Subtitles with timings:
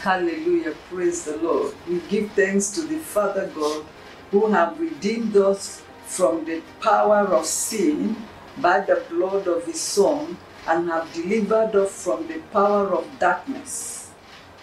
[0.00, 0.72] Hallelujah.
[0.88, 1.74] Praise the Lord.
[1.86, 3.84] We give thanks to the Father God
[4.30, 8.16] who have redeemed us from the power of sin
[8.56, 14.10] by the blood of his Son and have delivered us from the power of darkness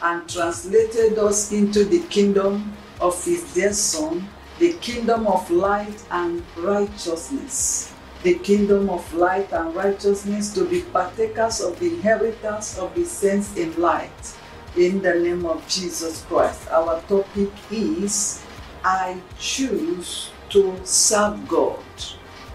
[0.01, 4.27] and translated us into the kingdom of his dear Son,
[4.57, 7.93] the kingdom of light and righteousness.
[8.23, 13.55] The kingdom of light and righteousness to be partakers of the inheritance of the saints
[13.55, 14.35] in light.
[14.77, 16.69] In the name of Jesus Christ.
[16.69, 18.45] Our topic is
[18.83, 21.81] I choose to serve God.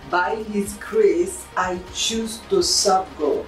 [0.08, 3.44] By his grace, I choose to serve God.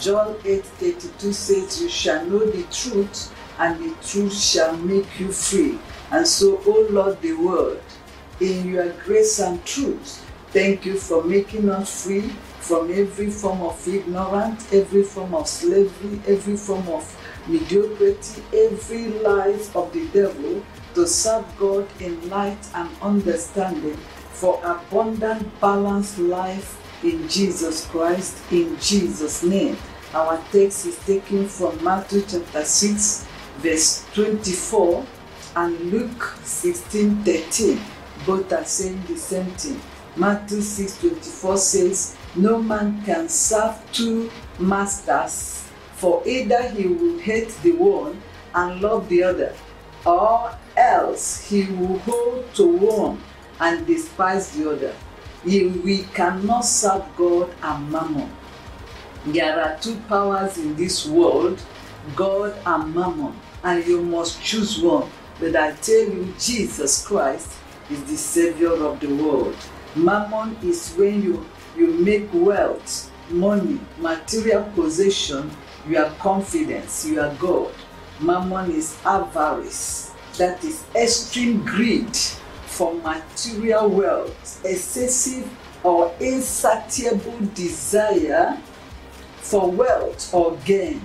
[0.00, 5.78] John 8:32 says, You shall know the truth, and the truth shall make you free.
[6.10, 7.80] And so, O Lord, the word,
[8.40, 13.78] in your grace and truth, thank you for making us free from every form of
[13.86, 17.06] ignorance, every form of slavery, every form of
[17.48, 20.62] mediocrity, every lies of the devil
[20.94, 23.96] to serve God in light and understanding
[24.32, 29.76] for abundant, balanced life in Jesus Christ, in Jesus' name.
[30.14, 33.26] Our text is taken from Matthew chapter 6,
[33.58, 35.06] verse 24,
[35.56, 37.80] and Luke 16 13.
[38.26, 39.80] Both are saying the same thing.
[40.16, 45.67] Matthew 6 24 says, No man can serve two masters,
[45.98, 48.20] for either he will hate the one
[48.54, 49.52] and love the other,
[50.06, 53.20] or else he will hold to one
[53.60, 54.94] and despise the other.
[55.44, 58.30] We cannot serve God and mammon.
[59.26, 61.60] There are two powers in this world
[62.14, 65.10] God and mammon, and you must choose one.
[65.40, 67.52] But I tell you, Jesus Christ
[67.90, 69.56] is the Savior of the world.
[69.94, 71.46] Mammon is when you,
[71.76, 75.50] you make wealth, money, material possession,
[75.88, 77.72] your confidence, your God.
[78.20, 82.16] Mammon is avarice, that is extreme greed
[82.66, 85.48] for material wealth, excessive
[85.82, 88.58] or insatiable desire
[89.36, 91.00] for wealth or gain,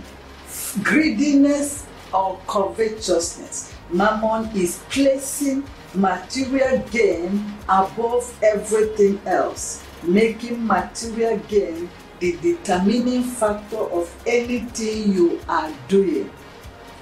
[0.84, 3.74] greediness or covetousness.
[3.92, 5.64] Mammon is placing
[5.94, 11.90] material gain above everything else, making material gain
[12.20, 16.30] the determining factor of anything you are doing.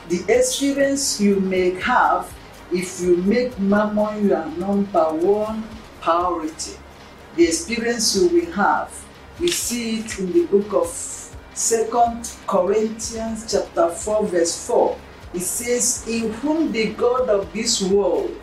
[0.10, 2.34] The experience you may have
[2.72, 5.64] if you make mammon your number one
[6.00, 6.78] priority.
[7.36, 8.92] The experience you will have,
[9.40, 10.88] we see it in the book of
[11.54, 14.98] Second Corinthians chapter 4, verse 4.
[15.34, 18.36] It says, In whom the God of this world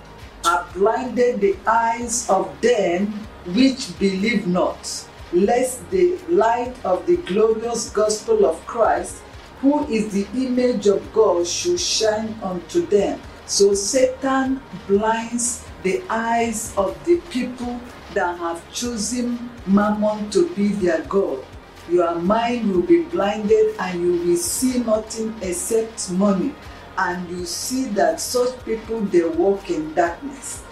[0.45, 3.06] have blinded the eyes of them
[3.55, 9.22] which believe not, lest the light of the glorious gospel of Christ,
[9.61, 13.21] who is the image of God, should shine unto them.
[13.47, 17.81] So Satan blinds the eyes of the people
[18.15, 21.44] that have chosen mammon to be their God.
[21.91, 26.55] Your mind will be blinded and you will see nothing except money.
[26.97, 30.62] And you see that such people they walk in darkness.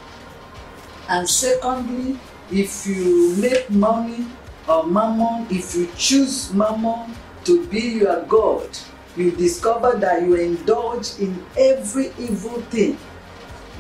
[1.09, 2.19] And secondly,
[2.51, 4.27] if you make money
[4.69, 8.69] or mammon, if you choose mammon to be your God,
[9.17, 12.99] you discover that you indulge in every evil thing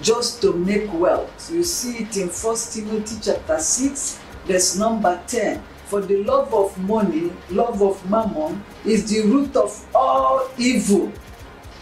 [0.02, 1.50] just to make wealth.
[1.52, 5.62] You see it in 1 Timothy chapter 6, verse number 10.
[5.86, 11.12] For the love of money, love of mammon, is the root of all evil,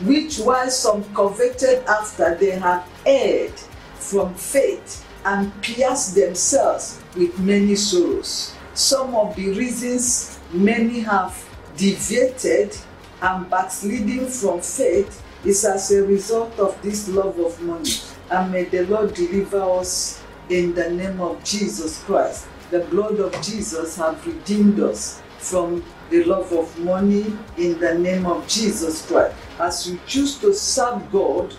[0.03, 3.59] which while some coveted after they have erred
[3.95, 8.55] from faith and pierced themselves with many sorrows.
[8.75, 12.77] Some of the reasons many have deviated
[13.23, 17.91] and backsliding from faith is as a result of this love of money.
[18.31, 22.49] And may the Lord deliver us in the name of Jesus Christ.
[22.73, 28.27] The blood of Jesus have redeemed us from the love of money in the name
[28.27, 29.37] of Jesus Christ.
[29.61, 31.55] As you choose to serve God,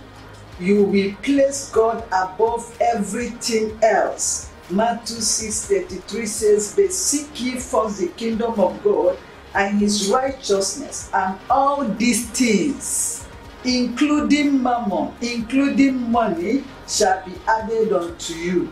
[0.59, 4.51] you will place God above everything else.
[4.69, 9.17] Matthew 6:33 says, But seek ye first the kingdom of God
[9.53, 13.25] and his righteousness, and all these things,
[13.63, 18.71] including mammon, including money, shall be added unto you.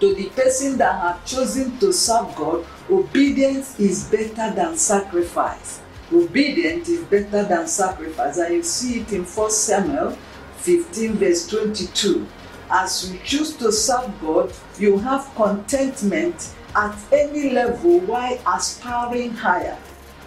[0.00, 5.80] To the person that have chosen to serve God, obedience is better than sacrifice.
[6.12, 8.38] Obedience is better than sacrifice.
[8.38, 10.16] And you see it in 1 Samuel
[10.56, 12.26] 15, verse 22.
[12.74, 19.76] As you choose to serve God, you have contentment at any level while aspiring higher.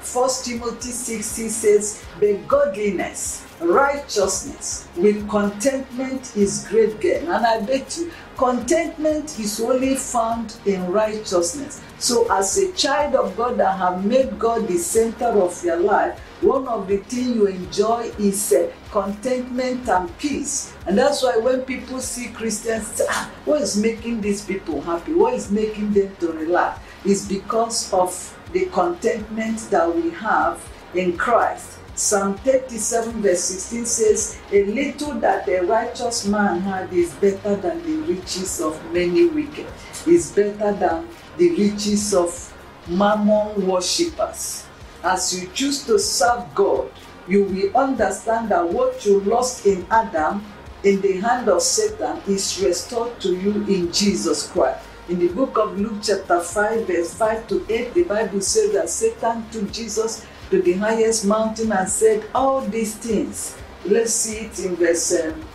[0.01, 7.23] First Timothy 6 says, But godliness, righteousness with contentment is great gain.
[7.27, 11.81] And I bet you, contentment is only found in righteousness.
[11.97, 16.21] So, as a child of God that have made God the center of your life,
[16.45, 20.75] one of the things you enjoy is uh, contentment and peace.
[20.85, 25.13] And that's why when people see Christians, ah, what is making these people happy?
[25.13, 26.79] What is making them to relax?
[27.03, 28.13] Is because of
[28.53, 30.61] the contentment that we have
[30.93, 31.79] in Christ.
[31.95, 37.81] Psalm 37, verse 16 says, A little that a righteous man had is better than
[37.83, 39.65] the riches of many wicked,
[40.05, 41.07] is better than
[41.37, 42.53] the riches of
[42.87, 44.65] mammon worshippers.
[45.05, 46.89] As you choose to serve God,
[47.27, 50.43] you will understand that what you lost in Adam
[50.83, 54.83] in the hand of Satan is restored to you in Jesus Christ.
[55.07, 58.89] In the book of Luke, chapter 5, verse 5 to 8, the Bible says that
[58.89, 63.55] Satan took Jesus to the highest mountain and said all these things.
[63.85, 65.45] Let's see it in verse um,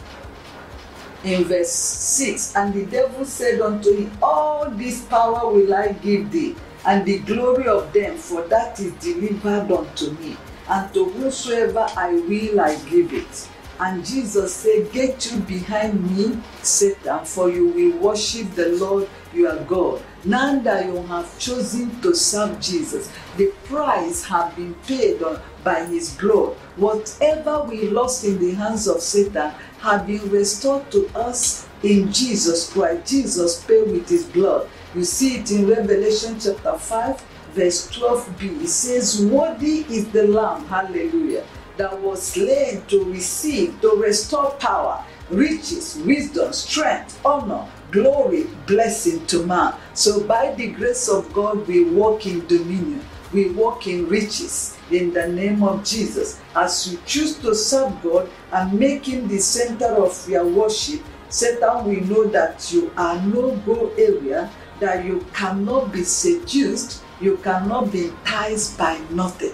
[1.24, 2.54] in verse 6.
[2.54, 6.54] And the devil said unto him, All this power will I give thee,
[6.86, 10.36] and the glory of them, for that is delivered unto me.
[10.68, 13.48] And to whosoever I will, I give it.
[13.80, 19.56] And Jesus said, Get you behind me, Satan, for you will worship the Lord your
[19.64, 20.02] God.
[20.24, 25.84] Now that you have chosen to serve Jesus, the price have been paid on, by
[25.84, 26.56] his blood.
[26.76, 29.50] Whatever we lost in the hands of Satan
[29.80, 33.10] have been restored to us in Jesus Christ.
[33.10, 34.68] Jesus paid with his blood.
[34.92, 37.20] You see it in Revelation chapter 5,
[37.54, 38.62] verse 12b.
[38.62, 41.44] It says, Worthy is the Lamb, hallelujah,
[41.76, 49.46] that was slain to receive, to restore power, riches, wisdom, strength, honor, glory, blessing to
[49.46, 49.74] man.
[49.94, 53.04] So by the grace of God, we walk in dominion.
[53.32, 56.40] We walk in riches in the name of Jesus.
[56.56, 61.84] As you choose to serve God and make Him the center of your worship, Satan
[61.84, 64.50] will know that you are no go area,
[64.80, 69.52] that you cannot be seduced, you cannot be enticed by nothing.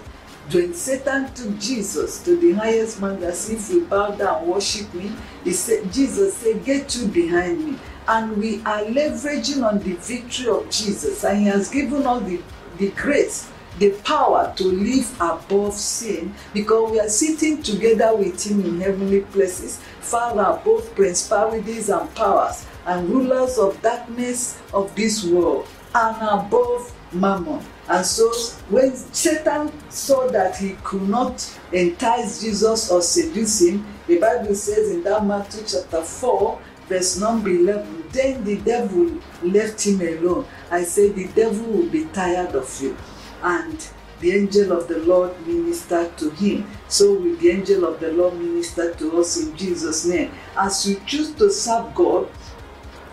[0.51, 5.11] When Satan took Jesus to the highest mountain, as if you bow down worship me,
[5.43, 7.79] he said, Jesus said, Get you behind me.
[8.07, 12.41] And we are leveraging on the victory of Jesus, and He has given us the,
[12.79, 18.65] the grace the power to live above sin because we are sitting together with him
[18.65, 25.67] in heavenly places far above principalities and powers and rulers of darkness of this world
[25.95, 28.33] and above mammon and so
[28.69, 34.91] when satan saw that he could not entice jesus or seduce him the bible says
[34.91, 40.83] in that matthew chapter 4 verse number 11 then the devil left him alone i
[40.83, 42.97] say the devil will be tired of you
[43.43, 43.89] and
[44.21, 46.67] the angel of the Lord ministered to him.
[46.89, 50.33] So will the angel of the Lord minister to us in Jesus' name.
[50.57, 52.29] As you choose to serve God,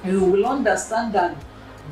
[0.05, 1.35] you will understand that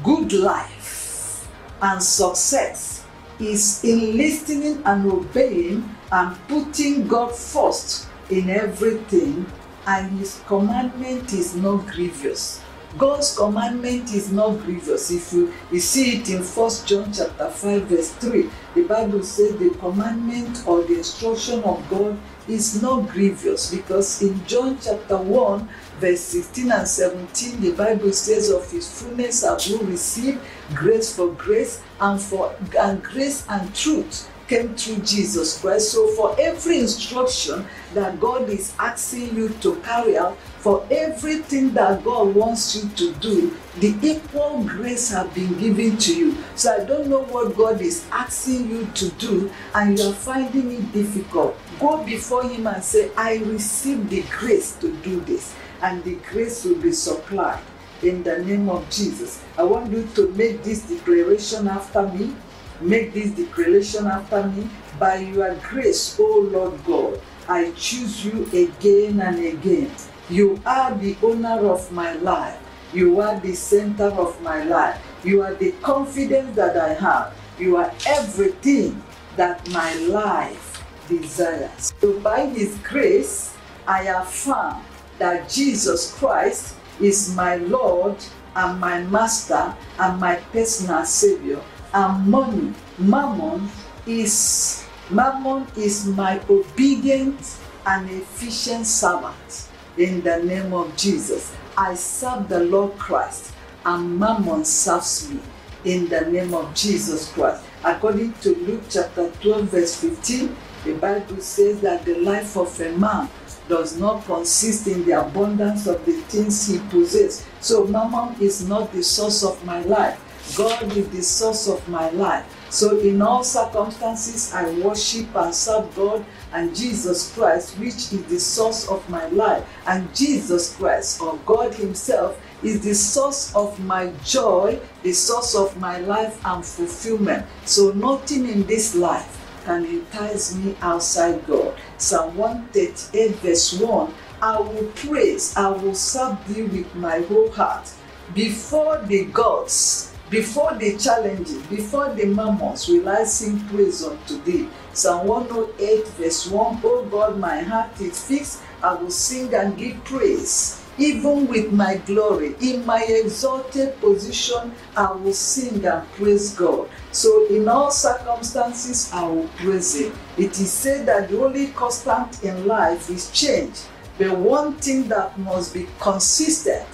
[0.03, 1.47] good life
[1.81, 3.05] and success
[3.39, 9.45] is in listening and obeying and putting God first in everything,
[9.87, 12.61] and His commandment is not grievous.
[12.97, 15.11] God's commandment is not grievous.
[15.11, 19.55] If you, you see it in First John chapter 5, verse 3, the Bible says
[19.57, 22.17] the commandment or the instruction of God
[22.49, 25.69] is not grievous because in John chapter 1,
[26.01, 30.39] verse 16 and 17, the Bible says of his fullness have you received
[30.73, 35.93] grace for grace and for and grace and truth came through Jesus Christ.
[35.93, 42.03] So for every instruction that God is asking you to carry out, for everything that
[42.03, 46.35] God wants you to do, the equal grace have been given to you.
[46.55, 50.69] So I don't know what God is asking you to do and you are finding
[50.73, 51.57] it difficult.
[51.79, 56.63] Go before Him and say, I receive the grace to do this, and the grace
[56.63, 57.63] will be supplied
[58.03, 59.43] in the name of Jesus.
[59.57, 62.35] I want you to make this declaration after me.
[62.79, 64.69] Make this declaration after me.
[64.99, 69.91] By your grace, O Lord God, I choose you again and again.
[70.29, 72.57] You are the owner of my life.
[72.93, 75.01] You are the center of my life.
[75.23, 77.35] You are the confidence that I have.
[77.59, 79.01] You are everything
[79.37, 81.93] that my life desires.
[82.01, 83.55] So, by His grace,
[83.87, 84.83] I affirm
[85.21, 88.17] that Jesus Christ is my Lord
[88.55, 91.61] and my Master and my personal Savior.
[91.93, 93.69] And money, mammon,
[94.07, 97.37] is mammon is my obedient
[97.85, 99.69] and efficient servant.
[99.95, 103.53] In the name of Jesus, I serve the Lord Christ,
[103.85, 105.39] and mammon serves me.
[105.85, 107.63] In the name of Jesus Christ.
[107.83, 112.97] According to Luke chapter 12, verse 15, the Bible says that the life of a
[112.97, 113.29] man
[113.67, 117.45] does not consist in the abundance of the things he possesses.
[117.59, 120.19] So, mammon is not the source of my life.
[120.57, 122.45] God is the source of my life.
[122.69, 128.39] So, in all circumstances, I worship and serve God and Jesus Christ, which is the
[128.39, 129.65] source of my life.
[129.85, 135.77] And Jesus Christ, or God Himself, is the source of my joy, the source of
[135.79, 137.45] my life and fulfillment.
[137.65, 141.75] So, nothing in this life can entice me outside God.
[141.97, 147.91] Psalm 138, verse 1 I will praise, I will serve thee with my whole heart.
[148.33, 154.67] Before the gods, before the challenges, before the mammons, will I sing praise unto thee.
[154.93, 160.03] Psalm 108, verse 1 O God, my heart is fixed, I will sing and give
[160.05, 160.80] praise.
[160.97, 166.89] Even with my glory, in my exalted position, I will sing and praise God.
[167.11, 170.13] So, in all circumstances, I will praise Him.
[170.37, 173.81] It is said that the only constant in life is change.
[174.17, 176.87] The one thing that must be consistent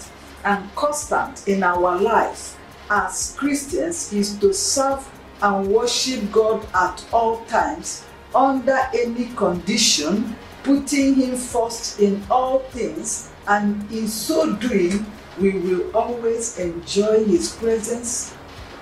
[0.44, 2.56] and constant in our lives
[2.90, 5.08] as Christians is to serve
[5.42, 13.32] and worship God at all times, under any condition, putting Him first in all things,
[13.48, 15.06] and in so doing,
[15.40, 18.36] we will always enjoy His presence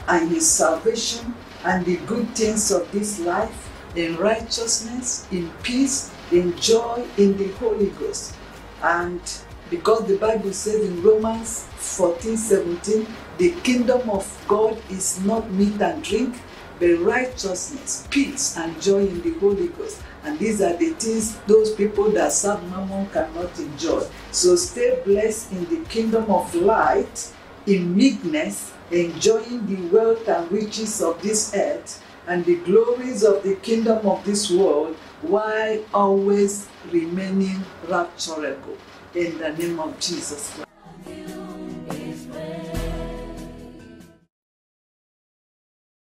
[0.07, 6.57] and His salvation and the good things of this life in righteousness, in peace, in
[6.57, 8.35] joy, in the Holy Ghost.
[8.83, 9.21] And
[9.69, 13.07] because the Bible says in Romans 14 17,
[13.37, 16.35] the kingdom of God is not meat and drink,
[16.79, 20.01] but righteousness, peace, and joy in the Holy Ghost.
[20.25, 24.03] And these are the things those people that serve Mammon cannot enjoy.
[24.31, 27.31] So stay blessed in the kingdom of light,
[27.67, 33.55] in meekness, enjoying the wealth and riches of this earth and the glories of the
[33.57, 38.77] kingdom of this world, while always remaining rapturable.
[39.13, 40.64] In the name of Jesus Christ.